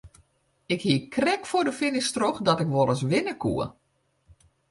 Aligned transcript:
Ik 0.73 0.81
hie 0.85 1.01
krekt 1.15 1.49
foar 1.49 1.65
de 1.67 1.73
finish 1.81 2.09
troch 2.15 2.39
dat 2.47 2.61
ik 2.63 2.71
wol 2.73 2.87
ris 2.89 3.03
winne 3.11 3.35
koe. 3.43 3.65